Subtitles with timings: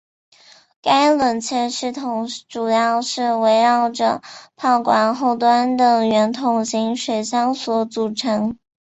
[0.81, 4.23] 该冷却系统主要是围绕着
[4.55, 8.57] 炮管后端的圆筒形水箱所组成。